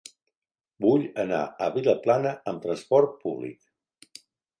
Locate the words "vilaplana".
1.75-2.31